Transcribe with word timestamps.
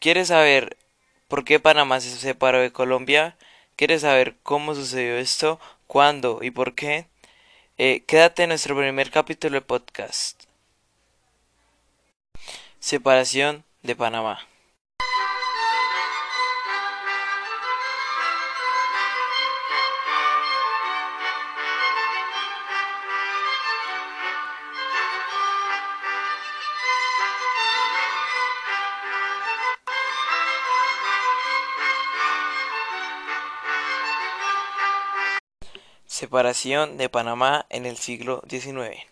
¿Quieres 0.00 0.28
saber 0.28 0.76
por 1.26 1.44
qué 1.44 1.58
Panamá 1.58 2.00
se 2.00 2.10
separó 2.16 2.60
de 2.60 2.72
Colombia? 2.72 3.36
¿Quieres 3.76 4.02
saber 4.02 4.36
cómo 4.42 4.74
sucedió 4.74 5.16
esto? 5.18 5.60
¿Cuándo 5.86 6.40
y 6.42 6.50
por 6.52 6.74
qué? 6.74 7.06
Eh, 7.78 8.04
quédate 8.06 8.44
en 8.44 8.50
nuestro 8.50 8.76
primer 8.76 9.10
capítulo 9.10 9.54
de 9.54 9.62
podcast. 9.62 10.44
Separación 12.80 13.64
de 13.82 13.96
Panamá. 13.96 14.47
Separación 36.18 36.96
de 36.96 37.08
Panamá 37.08 37.64
en 37.70 37.86
el 37.86 37.96
siglo 37.96 38.42
XIX. 38.50 39.06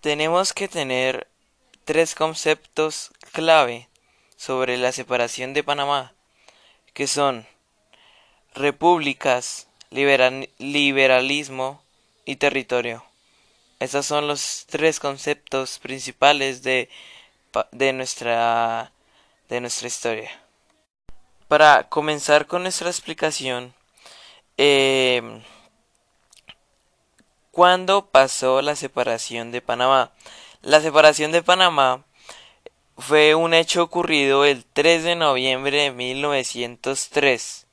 Tenemos 0.00 0.52
que 0.52 0.66
tener 0.66 1.29
tres 1.90 2.14
conceptos 2.14 3.10
clave 3.32 3.88
sobre 4.36 4.76
la 4.76 4.92
separación 4.92 5.54
de 5.54 5.64
Panamá, 5.64 6.14
que 6.94 7.08
son 7.08 7.48
repúblicas, 8.54 9.66
liberalismo 9.90 11.82
y 12.24 12.36
territorio. 12.36 13.04
Estos 13.80 14.06
son 14.06 14.28
los 14.28 14.66
tres 14.68 15.00
conceptos 15.00 15.80
principales 15.80 16.62
de, 16.62 16.88
de, 17.72 17.92
nuestra, 17.92 18.92
de 19.48 19.60
nuestra 19.60 19.88
historia. 19.88 20.30
Para 21.48 21.88
comenzar 21.88 22.46
con 22.46 22.62
nuestra 22.62 22.88
explicación, 22.88 23.74
eh, 24.58 25.42
¿cuándo 27.50 28.06
pasó 28.06 28.62
la 28.62 28.76
separación 28.76 29.50
de 29.50 29.60
Panamá? 29.60 30.12
La 30.62 30.82
separación 30.82 31.32
de 31.32 31.42
Panamá 31.42 32.04
fue 32.98 33.34
un 33.34 33.54
hecho 33.54 33.82
ocurrido 33.82 34.44
el 34.44 34.66
3 34.66 35.04
de 35.04 35.16
noviembre 35.16 35.84
de 35.84 35.90
1903, 35.90 37.66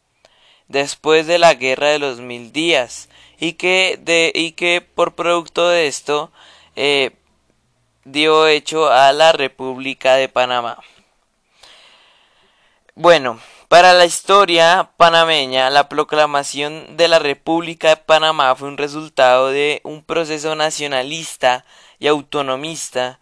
después 0.70 1.28
de 1.28 1.38
la 1.38 1.54
Guerra 1.54 1.88
de 1.88 2.00
los 2.00 2.22
Mil 2.22 2.54
Días, 2.54 3.10
y 3.40 3.54
que, 3.54 4.00
de, 4.02 4.32
y 4.34 4.54
que 4.54 4.80
por 4.80 5.16
producto 5.16 5.68
de 5.68 5.88
esto 5.88 6.32
eh, 6.78 7.12
dio 8.06 8.48
hecho 8.48 8.90
a 8.90 9.12
la 9.12 9.34
República 9.34 10.16
de 10.16 10.30
Panamá. 10.30 10.80
Bueno, 12.96 13.42
para 13.68 13.92
la 13.92 14.06
historia 14.06 14.92
panameña, 14.96 15.70
la 15.70 15.90
proclamación 15.90 16.96
de 16.96 17.10
la 17.10 17.20
República 17.20 17.90
de 17.90 17.98
Panamá 17.98 18.56
fue 18.56 18.70
un 18.70 18.78
resultado 18.78 19.50
de 19.50 19.82
un 19.84 20.06
proceso 20.06 20.56
nacionalista 20.56 21.66
y 22.00 22.08
autonomista 22.08 23.20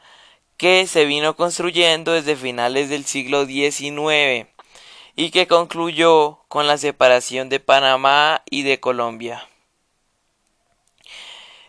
que 0.58 0.88
se 0.88 1.06
vino 1.06 1.36
construyendo 1.36 2.14
desde 2.14 2.36
finales 2.36 2.90
del 2.90 3.06
siglo 3.06 3.46
XIX 3.46 4.48
y 5.16 5.32
que 5.32 5.48
concluyó 5.48 6.40
con 6.48 6.68
la 6.68 6.78
separación 6.78 7.50
de 7.50 7.60
Panamá 7.60 8.42
y 8.50 8.64
de 8.64 8.80
Colombia. 8.80 9.48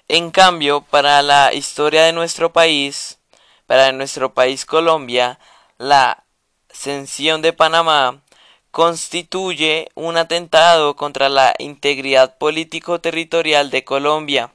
En 0.09 0.31
cambio, 0.31 0.83
para 0.83 1.23
la 1.23 1.53
historia 1.53 2.05
de 2.05 2.13
nuestro 2.13 2.53
país, 2.53 3.19
para 3.67 3.91
nuestro 3.91 4.35
país 4.35 4.65
Colombia, 4.65 5.41
la 5.79 6.25
cesión 6.71 7.43
de 7.43 7.53
Panamá 7.53 8.23
constituye 8.71 9.89
un 9.95 10.17
atentado 10.17 10.95
contra 10.95 11.29
la 11.29 11.55
integridad 11.59 12.39
político-territorial 12.39 13.71
de 13.71 13.85
Colombia 13.85 14.53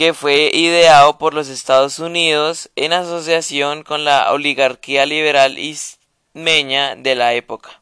que 0.00 0.14
fue 0.14 0.50
ideado 0.54 1.18
por 1.18 1.34
los 1.34 1.48
Estados 1.48 1.98
Unidos 1.98 2.70
en 2.74 2.94
asociación 2.94 3.82
con 3.82 4.02
la 4.02 4.32
oligarquía 4.32 5.04
liberal 5.04 5.58
ismeña 5.58 6.96
de 6.96 7.14
la 7.14 7.34
época. 7.34 7.79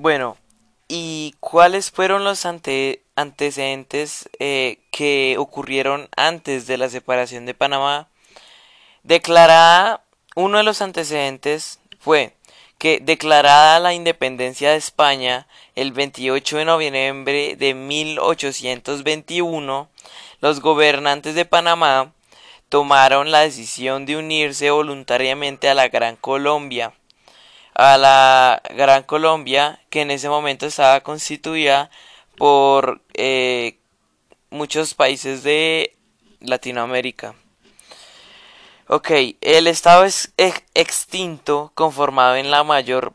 Bueno, 0.00 0.36
¿y 0.86 1.34
cuáles 1.40 1.90
fueron 1.90 2.22
los 2.22 2.46
antecedentes 2.46 4.28
eh, 4.38 4.78
que 4.92 5.34
ocurrieron 5.40 6.08
antes 6.16 6.68
de 6.68 6.78
la 6.78 6.88
separación 6.88 7.46
de 7.46 7.54
Panamá? 7.54 8.06
Declarada, 9.02 10.04
uno 10.36 10.58
de 10.58 10.62
los 10.62 10.82
antecedentes 10.82 11.80
fue 11.98 12.32
que 12.78 13.00
declarada 13.00 13.80
la 13.80 13.92
independencia 13.92 14.70
de 14.70 14.76
España 14.76 15.48
el 15.74 15.90
28 15.90 16.58
de 16.58 16.64
noviembre 16.64 17.56
de 17.56 17.74
1821, 17.74 19.88
los 20.40 20.60
gobernantes 20.60 21.34
de 21.34 21.44
Panamá 21.44 22.12
tomaron 22.68 23.32
la 23.32 23.40
decisión 23.40 24.06
de 24.06 24.16
unirse 24.16 24.70
voluntariamente 24.70 25.68
a 25.68 25.74
la 25.74 25.88
Gran 25.88 26.14
Colombia 26.14 26.94
a 27.78 27.96
la 27.96 28.60
Gran 28.74 29.04
Colombia, 29.04 29.80
que 29.88 30.02
en 30.02 30.10
ese 30.10 30.28
momento 30.28 30.66
estaba 30.66 31.00
constituida 31.00 31.90
por 32.36 33.00
eh, 33.14 33.78
muchos 34.50 34.94
países 34.94 35.44
de 35.44 35.96
Latinoamérica. 36.40 37.36
Ok, 38.88 39.10
el 39.40 39.68
estado 39.68 40.04
es 40.04 40.32
extinto, 40.74 41.70
conformado 41.76 42.34
en 42.34 42.50
la 42.50 42.64
mayor 42.64 43.12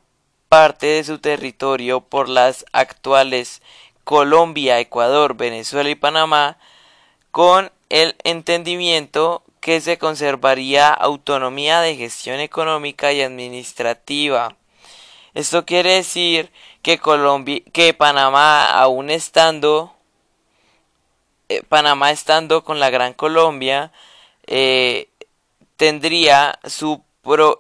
parte 0.48 0.88
de 0.88 1.04
su 1.04 1.20
territorio 1.20 2.00
por 2.00 2.30
las 2.30 2.66
actuales 2.72 3.62
Colombia, 4.06 4.80
Ecuador, 4.80 5.36
Venezuela 5.36 5.90
y 5.90 5.96
Panamá, 5.96 6.58
con 7.32 7.70
el 7.90 8.16
entendimiento 8.24 9.44
que 9.64 9.80
se 9.80 9.98
conservaría 9.98 10.90
autonomía 10.90 11.80
de 11.80 11.96
gestión 11.96 12.42
económica 12.42 13.14
y 13.14 13.22
administrativa. 13.22 14.58
Esto 15.34 15.66
quiere 15.66 15.94
decir 15.94 16.52
que 16.82 16.98
Colombia, 16.98 17.62
que 17.72 17.94
Panamá 17.94 18.74
aún 18.74 19.10
estando 19.10 19.96
eh, 21.48 21.64
Panamá 21.64 22.12
estando 22.12 22.66
con 22.66 22.82
la 22.82 22.90
Gran 22.90 23.14
Colombia 23.14 23.94
eh, 24.48 25.08
tendría 25.78 26.60
su 26.66 27.02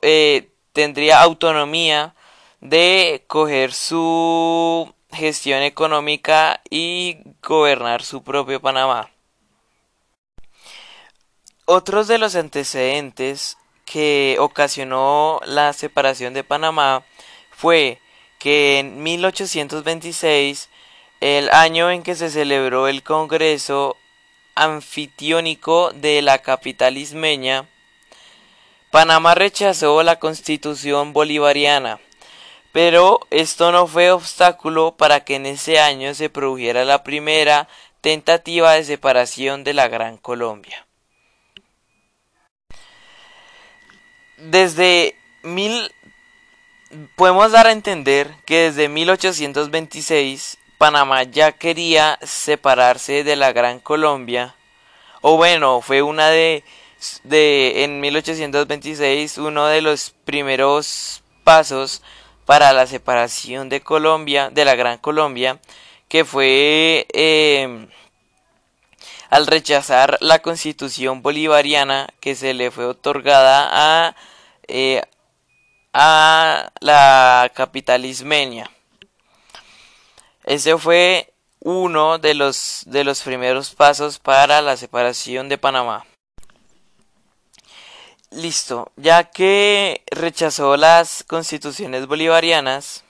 eh, 0.01 0.49
tendría 0.73 1.21
autonomía 1.21 2.15
de 2.59 3.23
coger 3.27 3.71
su 3.71 4.93
gestión 5.09 5.61
económica 5.63 6.61
y 6.69 7.19
gobernar 7.41 8.03
su 8.03 8.23
propio 8.23 8.59
Panamá. 8.59 9.12
Otros 11.65 12.09
de 12.09 12.17
los 12.17 12.35
antecedentes 12.35 13.57
que 13.85 14.35
ocasionó 14.39 15.39
la 15.45 15.71
separación 15.71 16.33
de 16.33 16.43
Panamá 16.43 17.05
fue 17.51 18.01
que 18.37 18.79
en 18.79 19.01
1826, 19.01 20.69
el 21.21 21.49
año 21.51 21.89
en 21.89 22.03
que 22.03 22.15
se 22.15 22.29
celebró 22.29 22.89
el 22.89 23.01
Congreso 23.01 23.95
anfitriónico 24.55 25.93
de 25.93 26.21
la 26.21 26.39
capital 26.39 26.97
ismeña, 26.97 27.69
Panamá 28.91 29.33
rechazó 29.33 30.03
la 30.03 30.19
constitución 30.19 31.13
bolivariana, 31.13 32.01
pero 32.73 33.21
esto 33.29 33.71
no 33.71 33.87
fue 33.87 34.11
obstáculo 34.11 34.97
para 34.97 35.23
que 35.23 35.35
en 35.35 35.45
ese 35.45 35.79
año 35.79 36.13
se 36.13 36.29
produjera 36.29 36.83
la 36.83 37.03
primera 37.03 37.69
tentativa 38.01 38.73
de 38.73 38.83
separación 38.83 39.63
de 39.63 39.73
la 39.73 39.87
Gran 39.87 40.17
Colombia. 40.17 40.85
Desde 44.49 45.15
mil 45.41 45.91
podemos 47.15 47.51
dar 47.51 47.67
a 47.67 47.71
entender 47.71 48.33
que 48.45 48.71
desde 48.71 48.89
1826 48.89 50.57
Panamá 50.77 51.23
ya 51.23 51.51
quería 51.53 52.19
separarse 52.23 53.23
de 53.23 53.35
la 53.35 53.51
Gran 53.53 53.79
Colombia. 53.79 54.55
O 55.21 55.37
bueno 55.37 55.81
fue 55.81 56.01
una 56.01 56.29
de 56.29 56.63
de 57.23 57.83
en 57.83 57.99
1826 57.99 59.37
uno 59.37 59.67
de 59.67 59.81
los 59.81 60.11
primeros 60.23 61.21
pasos 61.43 62.01
para 62.45 62.73
la 62.73 62.87
separación 62.87 63.69
de 63.69 63.81
Colombia 63.81 64.49
de 64.49 64.65
la 64.65 64.75
Gran 64.75 64.97
Colombia 64.99 65.59
que 66.07 66.25
fue 66.25 67.07
eh, 67.13 67.87
al 69.29 69.47
rechazar 69.47 70.17
la 70.21 70.39
constitución 70.39 71.21
bolivariana 71.21 72.07
que 72.19 72.35
se 72.35 72.53
le 72.53 72.71
fue 72.71 72.85
otorgada 72.85 73.67
a, 73.71 74.15
eh, 74.67 75.01
a 75.93 76.71
la 76.79 77.51
capital 77.53 78.05
ismeña. 78.05 78.69
Ese 80.43 80.77
fue 80.77 81.33
uno 81.59 82.17
de 82.17 82.33
los, 82.33 82.83
de 82.85 83.03
los 83.03 83.21
primeros 83.21 83.73
pasos 83.73 84.19
para 84.19 84.61
la 84.61 84.75
separación 84.75 85.49
de 85.49 85.57
Panamá. 85.57 86.05
Listo, 88.31 88.91
ya 88.95 89.25
que 89.25 90.03
rechazó 90.11 90.75
las 90.75 91.23
constituciones 91.23 92.07
bolivarianas, 92.07 93.03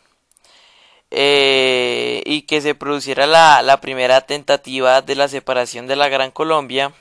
eh, 1.15 2.23
y 2.25 2.41
que 2.41 2.59
se 2.59 2.73
produciera 2.73 3.27
la, 3.27 3.61
la 3.61 3.79
primera 3.79 4.21
tentativa 4.21 5.03
de 5.03 5.15
la 5.15 5.27
separación 5.27 5.85
de 5.85 5.95
la 5.95 6.09
Gran 6.09 6.31
Colombia, 6.31 6.91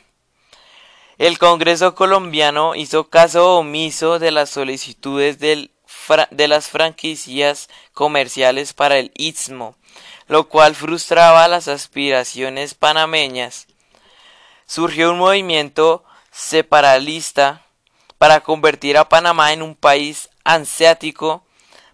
el 1.22 1.38
Congreso 1.38 1.94
colombiano 1.94 2.74
hizo 2.74 3.08
caso 3.08 3.56
omiso 3.56 4.18
de 4.18 4.32
las 4.32 4.50
solicitudes 4.50 5.38
de 5.38 6.48
las 6.48 6.68
franquicias 6.68 7.68
comerciales 7.92 8.72
para 8.72 8.98
el 8.98 9.12
Istmo, 9.14 9.76
lo 10.26 10.48
cual 10.48 10.74
frustraba 10.74 11.46
las 11.46 11.68
aspiraciones 11.68 12.74
panameñas. 12.74 13.68
Surgió 14.66 15.12
un 15.12 15.18
movimiento 15.18 16.02
separatista 16.32 17.64
para 18.18 18.40
convertir 18.40 18.98
a 18.98 19.08
Panamá 19.08 19.52
en 19.52 19.62
un 19.62 19.76
país 19.76 20.28
anseático 20.42 21.44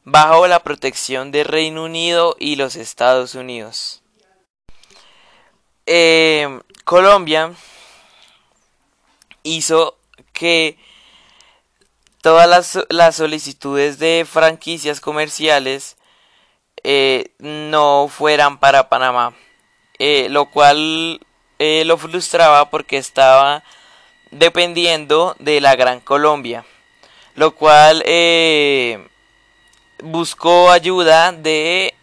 bajo 0.04 0.46
la 0.46 0.62
protección 0.62 1.32
del 1.32 1.44
Reino 1.44 1.84
Unido 1.84 2.34
y 2.38 2.56
los 2.56 2.76
Estados 2.76 3.34
Unidos. 3.34 4.02
Eh, 5.84 6.60
Colombia 6.84 7.52
hizo 9.56 9.98
que 10.32 10.78
todas 12.22 12.86
las, 12.88 13.16
solicitudes 13.16 13.98
de 13.98 14.26
franquicias 14.30 15.00
comerciales 15.00 15.96
eh, 16.84 17.32
no 17.38 18.08
fueran 18.08 18.58
para 18.58 18.88
Panamá, 18.88 19.34
eh, 19.98 20.28
lo 20.30 20.50
cual 20.50 21.20
lo 21.58 21.98
frustraba 21.98 22.70
porque 22.70 22.98
estaba 22.98 23.64
dependiendo 24.30 25.34
de 25.40 25.60
la 25.60 25.74
Gran 25.74 25.98
Colombia, 25.98 26.64
lo 27.34 27.56
cual 27.56 28.04
buscó 30.02 30.70
ayuda 30.70 31.32
de 31.32 31.94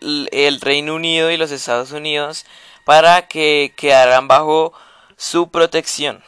el 0.00 0.60
Reino 0.60 0.94
Unido 0.94 1.30
y 1.30 1.36
los 1.36 1.50
Estados 1.50 1.92
Unidos 1.92 2.46
para 2.84 3.28
que 3.28 3.72
quedaran 3.76 4.28
bajo 4.28 4.72
su 5.16 5.50
protección. 5.50 6.22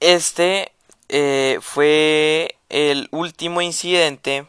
Este 0.00 0.72
eh, 1.08 1.58
fue 1.62 2.56
el 2.68 3.08
último 3.10 3.60
incidente 3.62 4.46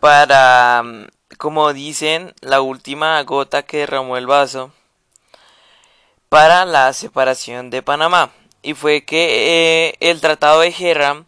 para, 0.00 0.82
mm, 0.84 1.06
como 1.38 1.72
dicen, 1.72 2.34
la 2.40 2.60
última 2.60 3.22
gota 3.22 3.62
que 3.62 3.78
derramó 3.78 4.16
el 4.16 4.26
vaso 4.26 4.72
para 6.28 6.64
la 6.64 6.92
separación 6.92 7.70
de 7.70 7.82
Panamá. 7.82 8.32
Y 8.62 8.74
fue 8.74 9.04
que 9.04 9.88
eh, 9.88 9.96
el 10.00 10.20
Tratado 10.20 10.60
de 10.60 10.72
Gerram 10.72 11.26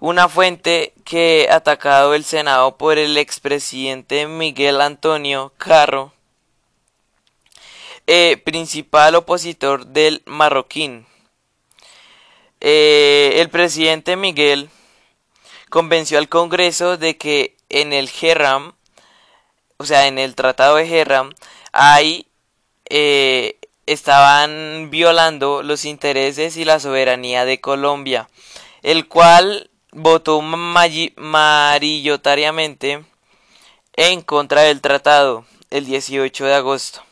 una 0.00 0.28
fuente 0.28 0.94
que 1.04 1.48
atacado 1.50 2.14
el 2.14 2.24
Senado 2.24 2.76
por 2.78 2.96
el 2.98 3.18
expresidente 3.18 4.26
Miguel 4.26 4.80
Antonio 4.80 5.52
Carro, 5.58 6.12
eh, 8.06 8.38
principal 8.38 9.14
opositor 9.14 9.86
del 9.86 10.22
marroquín. 10.24 11.06
Eh, 12.60 13.34
el 13.36 13.48
presidente 13.48 14.16
Miguel 14.16 14.68
convenció 15.70 16.18
al 16.18 16.28
Congreso 16.28 16.96
de 16.96 17.16
que 17.16 17.56
en 17.68 17.92
el 17.92 18.10
Gerram, 18.10 18.74
o 19.78 19.84
sea, 19.84 20.06
en 20.06 20.18
el 20.18 20.34
Tratado 20.34 20.76
de 20.76 20.86
Gerram, 20.86 21.32
ahí 21.72 22.26
eh, 22.90 23.58
estaban 23.86 24.90
violando 24.90 25.62
los 25.62 25.84
intereses 25.84 26.56
y 26.56 26.64
la 26.64 26.80
soberanía 26.80 27.44
de 27.44 27.60
Colombia, 27.60 28.28
el 28.82 29.06
cual 29.08 29.70
votó 29.92 30.40
mayoritariamente 30.42 33.04
en 33.94 34.22
contra 34.22 34.62
del 34.62 34.80
tratado 34.80 35.44
el 35.70 35.86
18 35.86 36.44
de 36.44 36.54
agosto, 36.54 37.02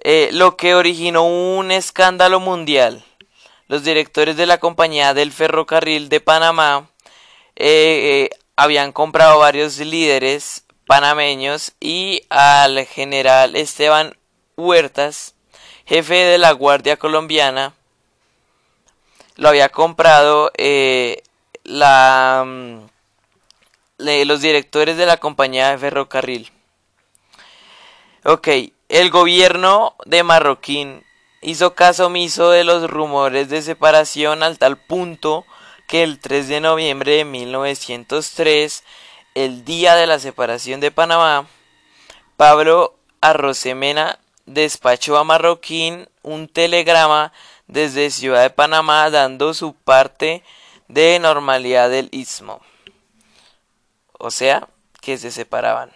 eh, 0.00 0.30
lo 0.32 0.56
que 0.56 0.74
originó 0.74 1.24
un 1.24 1.70
escándalo 1.70 2.40
mundial. 2.40 3.04
Los 3.68 3.84
directores 3.84 4.36
de 4.38 4.46
la 4.46 4.58
compañía 4.58 5.12
del 5.12 5.30
ferrocarril 5.30 6.08
de 6.08 6.20
Panamá 6.20 6.88
eh, 7.54 8.30
eh, 8.32 8.38
habían 8.56 8.92
comprado 8.92 9.38
varios 9.38 9.78
líderes 9.78 10.64
panameños 10.86 11.72
y 11.78 12.22
al 12.30 12.86
general 12.86 13.56
Esteban 13.56 14.16
Huertas, 14.56 15.34
jefe 15.84 16.14
de 16.14 16.38
la 16.38 16.52
Guardia 16.52 16.96
Colombiana, 16.96 17.74
lo 19.36 19.50
había 19.50 19.68
comprado 19.68 20.50
la, 21.64 22.42
mm, 22.46 22.78
los 23.98 24.40
directores 24.40 24.96
de 24.96 25.04
la 25.04 25.18
compañía 25.18 25.70
de 25.70 25.78
ferrocarril. 25.78 26.50
Ok, 28.24 28.48
el 28.88 29.10
gobierno 29.10 29.94
de 30.06 30.22
Marroquín 30.22 31.04
hizo 31.40 31.74
caso 31.74 32.06
omiso 32.06 32.50
de 32.50 32.64
los 32.64 32.90
rumores 32.90 33.48
de 33.48 33.62
separación 33.62 34.42
al 34.42 34.58
tal 34.58 34.76
punto 34.76 35.46
que 35.86 36.02
el 36.02 36.18
3 36.18 36.48
de 36.48 36.60
noviembre 36.60 37.12
de 37.12 37.24
1903, 37.24 38.84
el 39.34 39.64
día 39.64 39.94
de 39.94 40.06
la 40.06 40.18
separación 40.18 40.80
de 40.80 40.90
Panamá, 40.90 41.46
Pablo 42.36 42.94
Arrosemena 43.20 44.18
despachó 44.46 45.16
a 45.18 45.24
Marroquín 45.24 46.08
un 46.22 46.48
telegrama 46.48 47.32
desde 47.66 48.10
Ciudad 48.10 48.42
de 48.42 48.50
Panamá 48.50 49.10
dando 49.10 49.54
su 49.54 49.74
parte 49.74 50.42
de 50.88 51.18
normalidad 51.18 51.90
del 51.90 52.08
istmo. 52.12 52.60
O 54.18 54.30
sea, 54.30 54.68
que 55.00 55.18
se 55.18 55.30
separaban. 55.30 55.92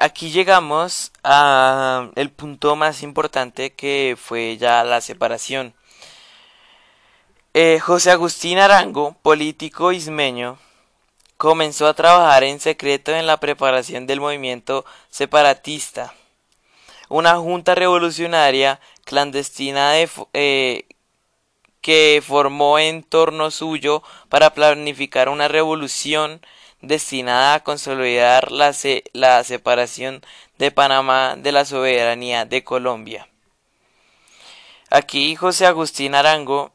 Aquí 0.00 0.30
llegamos 0.30 1.12
a 1.22 2.10
el 2.16 2.30
punto 2.30 2.76
más 2.76 3.02
importante 3.02 3.72
que 3.72 4.16
fue 4.20 4.56
ya 4.56 4.84
la 4.84 5.00
separación. 5.00 5.74
Eh, 7.54 7.80
José 7.80 8.10
Agustín 8.10 8.58
Arango, 8.58 9.16
político 9.22 9.92
ismeño, 9.92 10.58
comenzó 11.36 11.86
a 11.86 11.94
trabajar 11.94 12.44
en 12.44 12.60
secreto 12.60 13.12
en 13.14 13.26
la 13.26 13.38
preparación 13.38 14.06
del 14.06 14.20
movimiento 14.20 14.84
separatista, 15.10 16.14
una 17.08 17.36
junta 17.36 17.74
revolucionaria 17.74 18.80
clandestina 19.04 19.92
eh, 20.32 20.84
que 21.80 22.22
formó 22.26 22.78
en 22.78 23.02
torno 23.02 23.50
suyo 23.50 24.02
para 24.28 24.50
planificar 24.54 25.28
una 25.28 25.48
revolución 25.48 26.40
destinada 26.80 27.54
a 27.54 27.64
consolidar 27.64 28.52
la, 28.52 28.74
la 29.12 29.44
separación 29.44 30.22
de 30.58 30.70
Panamá 30.70 31.36
de 31.36 31.52
la 31.52 31.64
soberanía 31.64 32.44
de 32.44 32.64
Colombia. 32.64 33.28
Aquí 34.90 35.34
José 35.34 35.66
Agustín 35.66 36.14
Arango 36.14 36.72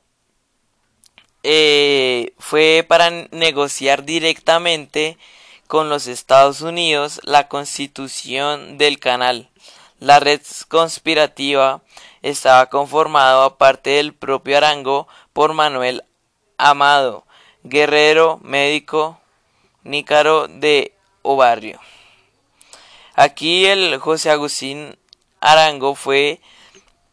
eh, 1.43 2.34
fue 2.38 2.86
para 2.88 3.10
negociar 3.31 4.03
directamente 4.03 5.17
con 5.67 5.88
los 5.89 6.08
Estados 6.08 6.62
Unidos 6.62 7.22
la 7.24 7.48
constitución 7.48 8.77
del 8.77 9.00
canal. 9.00 9.50
La 10.00 10.20
red 10.20 10.41
conspirativa 10.67 11.81
estaba 12.22 12.65
conformada, 12.65 13.46
aparte 13.46 13.91
del 13.91 14.13
propio 14.13 14.58
Arango, 14.58 15.08
por 15.31 15.53
Manuel 15.53 16.03
Amado, 16.58 17.25
guerrero, 17.63 18.39
médico, 18.43 19.21
nícaro 19.84 20.48
de 20.48 20.94
Obarrio. 21.22 21.80
Aquí 23.16 23.66
el 23.66 23.98
José 23.98 24.32
Agustín 24.32 24.98
Arango 25.40 25.96
fue 25.96 26.40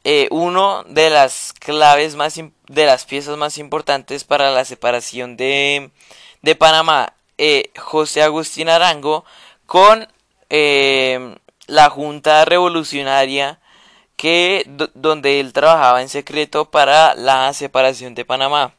eh, 0.04 0.28
uno 0.30 0.84
de 0.84 1.10
las 1.10 1.52
claves 1.52 2.14
más 2.14 2.34
de 2.36 2.86
las 2.86 3.04
piezas 3.04 3.36
más 3.36 3.58
importantes 3.58 4.24
para 4.24 4.50
la 4.50 4.64
separación 4.64 5.36
de, 5.36 5.90
de 6.42 6.54
Panamá. 6.54 7.14
Eh, 7.36 7.70
José 7.76 8.22
Agustín 8.22 8.68
Arango 8.68 9.24
con 9.66 10.08
eh, 10.50 11.36
la 11.66 11.90
Junta 11.90 12.44
Revolucionaria 12.44 13.60
que 14.16 14.64
donde 14.94 15.38
él 15.38 15.52
trabajaba 15.52 16.02
en 16.02 16.08
secreto 16.08 16.70
para 16.70 17.14
la 17.14 17.52
separación 17.52 18.16
de 18.16 18.24
Panamá, 18.24 18.74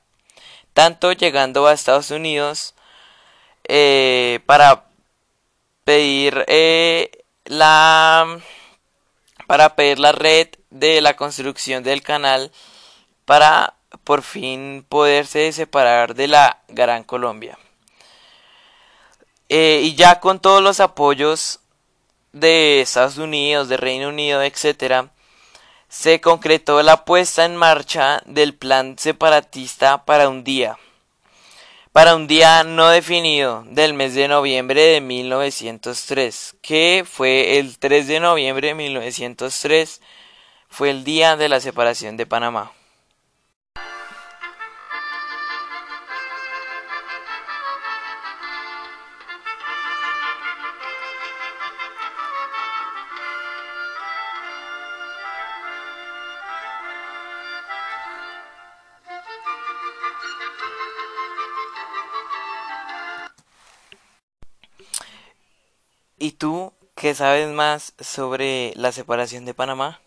tanto 0.74 1.14
llegando 1.14 1.66
a 1.66 1.74
Estados 1.74 2.12
Unidos 2.12 2.76
para 4.46 4.86
pedir 5.84 6.46
la 7.46 8.40
para 9.46 9.76
pedir 9.76 10.00
la 10.00 10.12
red 10.12 10.48
de 10.70 11.02
la 11.02 11.16
construcción 11.16 11.84
del 11.84 12.02
canal 12.02 12.52
para 13.26 13.76
por 14.04 14.22
fin 14.22 14.86
poderse 14.88 15.52
separar 15.52 16.16
de 16.16 16.28
la 16.28 16.62
Gran 16.68 17.04
Colombia. 17.04 17.58
Eh, 19.50 19.82
y 19.84 19.96
ya 19.96 20.20
con 20.20 20.40
todos 20.40 20.62
los 20.62 20.80
apoyos 20.80 21.60
de 22.32 22.82
Estados 22.82 23.18
Unidos, 23.18 23.68
de 23.70 23.78
Reino 23.78 24.10
Unido, 24.10 24.44
etc., 24.44 25.08
se 25.88 26.22
concretó 26.22 26.84
la 26.84 27.04
puesta 27.04 27.46
en 27.46 27.56
marcha 27.56 28.22
del 28.26 28.54
plan 28.54 28.96
separatista 29.00 30.06
para 30.06 30.30
un 30.30 30.44
día 30.44 30.78
para 31.92 32.16
un 32.16 32.28
día 32.28 32.64
no 32.64 32.90
definido 32.90 33.64
del 33.68 33.94
mes 33.94 34.14
de 34.14 34.28
noviembre 34.28 34.82
de 34.82 35.02
1903, 35.02 36.56
que 36.62 37.04
fue 37.10 37.58
el 37.58 37.80
3 37.80 38.08
de 38.08 38.20
noviembre 38.20 38.70
de 38.70 38.76
1903, 38.76 40.02
fue 40.70 40.92
el 40.92 41.04
día 41.04 41.36
de 41.36 41.50
la 41.50 41.60
separación 41.60 42.16
de 42.16 42.28
Panamá. 42.28 42.72
¿Y 66.22 66.34
tú 66.34 66.74
qué 66.96 67.16
sabes 67.16 67.48
más 67.48 67.94
sobre 67.98 68.74
la 68.76 68.92
separación 68.92 69.46
de 69.46 69.54
Panamá? 69.54 70.02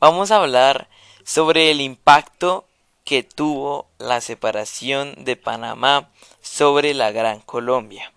Vamos 0.00 0.32
a 0.32 0.38
hablar 0.38 0.88
sobre 1.24 1.70
el 1.70 1.80
impacto 1.80 2.66
que 3.04 3.22
tuvo 3.22 3.86
la 3.98 4.20
separación 4.20 5.24
de 5.24 5.36
Panamá 5.36 6.10
sobre 6.40 6.94
la 6.94 7.12
Gran 7.12 7.38
Colombia. 7.42 8.12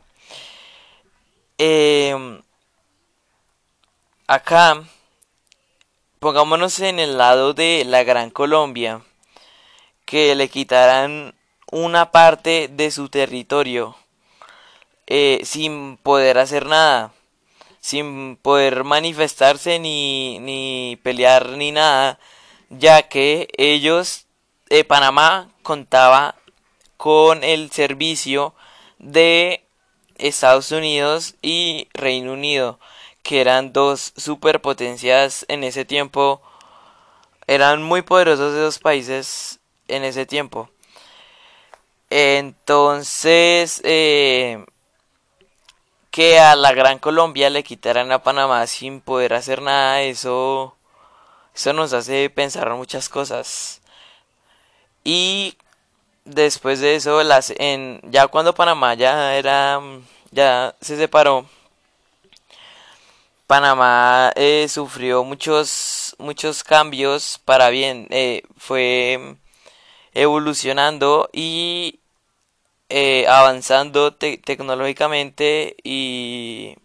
Em, 1.59 2.41
acá 4.25 4.83
pongámonos 6.25 6.79
en 6.79 6.97
el 6.97 7.19
lado 7.19 7.53
de 7.53 7.83
la 7.85 8.03
Gran 8.03 8.31
Colombia, 8.31 9.03
que 10.05 10.33
le 10.33 10.49
quitarán 10.49 11.35
una 11.71 12.09
parte 12.09 12.67
de 12.67 12.89
su 12.89 13.09
territorio 13.09 13.95
eh, 15.05 15.41
sin 15.43 15.97
poder 15.97 16.39
hacer 16.39 16.65
nada, 16.65 17.13
sin 17.79 18.37
poder 18.37 18.83
manifestarse 18.83 19.77
ni, 19.77 20.39
ni 20.39 20.99
pelear 21.03 21.49
ni 21.49 21.71
nada, 21.71 22.17
ya 22.71 23.03
que 23.03 23.47
ellos, 23.55 24.25
de 24.67 24.83
Panamá, 24.83 25.51
contaba 25.61 26.33
con 26.97 27.43
el 27.43 27.69
servicio 27.69 28.55
de 28.97 29.63
Estados 30.17 30.71
Unidos 30.71 31.35
y 31.43 31.87
Reino 31.93 32.33
Unido 32.33 32.79
que 33.25 33.41
eran 33.41 33.73
dos 33.73 34.13
superpotencias 34.15 35.45
en 35.49 35.63
ese 35.63 35.83
tiempo, 35.83 36.41
eran 37.47 37.81
muy 37.81 38.03
poderosos 38.03 38.53
esos 38.53 38.77
países 38.77 39.59
en 39.87 40.03
ese 40.03 40.27
tiempo. 40.27 40.69
Entonces, 42.11 43.81
eh, 43.83 44.63
que 46.11 46.39
a 46.39 46.55
la 46.55 46.73
Gran 46.73 46.99
Colombia 46.99 47.49
le 47.49 47.63
quitaran 47.63 48.11
a 48.11 48.21
Panamá 48.21 48.67
sin 48.67 49.01
poder 49.01 49.33
hacer 49.33 49.61
nada, 49.61 50.01
eso, 50.03 50.75
eso 51.55 51.73
nos 51.73 51.93
hace 51.93 52.29
pensar 52.29 52.69
muchas 52.75 53.09
cosas. 53.09 53.81
Y 55.03 55.57
después 56.25 56.79
de 56.79 56.95
eso, 56.95 57.23
las, 57.23 57.53
en, 57.57 58.01
ya 58.03 58.27
cuando 58.27 58.53
Panamá 58.55 58.93
ya 58.93 59.35
era, 59.35 59.81
ya 60.31 60.75
se 60.79 60.97
separó, 60.97 61.47
Panamá 63.47 64.31
eh, 64.35 64.67
sufrió 64.69 65.23
muchos, 65.23 66.15
muchos 66.17 66.63
cambios 66.63 67.39
para 67.45 67.69
bien. 67.69 68.07
Eh, 68.09 68.43
fue 68.57 69.37
evolucionando 70.13 71.29
y 71.33 71.99
eh, 72.89 73.27
avanzando 73.27 74.15
tecnológicamente 74.15 75.75
y 75.83 76.75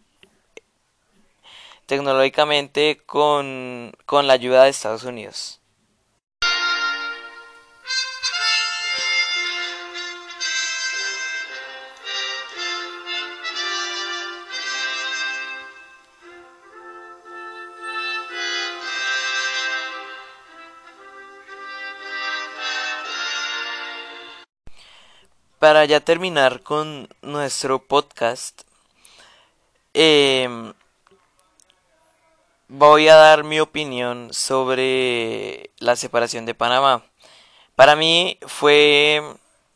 tecnológicamente 1.86 3.02
con, 3.06 3.92
con 4.06 4.26
la 4.26 4.34
ayuda 4.34 4.64
de 4.64 4.70
Estados 4.70 5.04
Unidos. 5.04 5.59
Para 25.60 25.84
ya 25.84 26.00
terminar 26.00 26.62
con 26.62 27.08
nuestro 27.22 27.80
podcast, 27.86 28.62
em, 29.92 30.72
voy 32.68 33.08
a 33.08 33.14
dar 33.16 33.44
mi 33.44 33.60
opinión 33.60 34.32
sobre 34.32 35.70
la 35.78 35.96
separación 35.96 36.46
de 36.46 36.54
Panamá. 36.54 37.04
Para 37.76 37.94
mí 37.96 38.38
fue, 38.46 39.22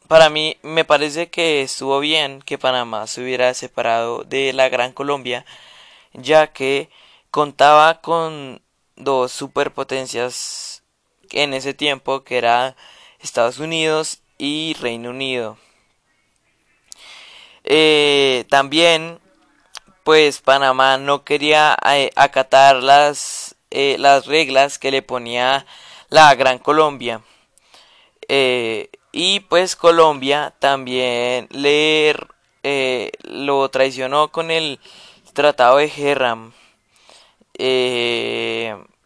para 0.09 0.31
mí 0.31 0.57
me 0.63 0.85
parece 0.87 1.31
que 1.31 1.63
estuvo 1.63 2.01
bien 2.01 2.41
que 2.43 2.59
Panamá 2.59 3.07
se 3.07 3.23
hubiera 3.23 3.53
separado 3.55 4.25
de 4.25 4.55
la 4.55 4.71
Gran 4.71 4.93
Colombia, 4.93 5.45
ya 6.15 6.49
que 6.53 6.91
contaba 7.31 8.01
con 8.01 8.63
dos 8.97 9.33
superpotencias 9.33 10.83
en 11.31 11.55
ese 11.55 11.75
tiempo, 11.75 12.25
que 12.25 12.39
era 12.39 12.77
Estados 13.21 13.59
Unidos 13.59 14.21
y 14.39 14.75
Reino 14.81 15.11
Unido. 15.11 15.59
Eh, 17.65 18.45
también, 18.51 19.21
pues 20.05 20.41
Panamá 20.41 20.99
no 20.99 21.25
quería 21.25 21.77
eh, 21.91 22.11
acatar 22.15 22.77
las, 22.77 23.57
eh, 23.71 23.97
las 23.99 24.27
reglas 24.27 24.79
que 24.79 24.91
le 24.91 25.03
ponía 25.03 25.67
la 26.11 26.35
Gran 26.35 26.59
Colombia. 26.59 27.23
y 29.13 29.41
pues 29.41 29.77
Colombia 29.77 30.55
también 30.59 31.49
le 31.51 32.17
lo 33.23 33.69
traicionó 33.71 34.29
con 34.33 34.51
el 34.51 34.81
Tratado 35.35 35.79
de 35.79 35.89
Gerram. 35.89 36.53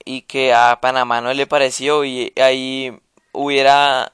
y 0.04 0.22
que 0.22 0.54
a 0.54 0.80
Panamá 0.80 1.20
no 1.20 1.32
le 1.34 1.46
pareció 1.46 2.04
y 2.04 2.32
ahí 2.36 2.98
hubiera 3.32 4.12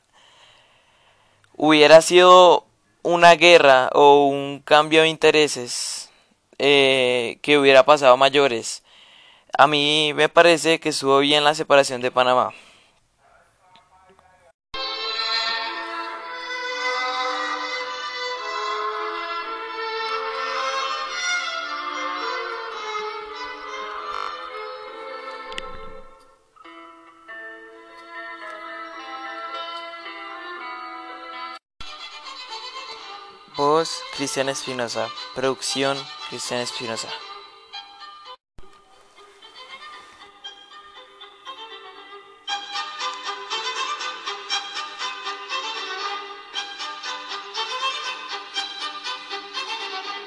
hubiera 1.57 2.03
sido 2.03 2.67
una 3.05 3.37
guerra 3.37 3.91
o 3.93 4.27
un 4.27 4.61
cambio 4.61 5.03
de 5.03 5.09
intereses 5.09 6.11
eh, 6.59 7.39
que 7.43 7.59
hubiera 7.59 7.85
pasado 7.85 8.17
mayores. 8.17 8.83
A 9.57 9.69
mí 9.69 10.13
me 10.15 10.29
parece 10.29 10.81
que 10.81 10.89
estuvo 10.89 11.21
bien 11.21 11.45
la 11.45 11.55
separación 11.55 12.01
de 12.01 12.11
Panamá. 12.11 12.53
Voz 33.57 34.03
Cristian 34.17 34.49
Espinosa. 34.49 35.09
Producción 35.35 35.97
Cristian 36.29 36.61
Espinosa. 36.61 37.09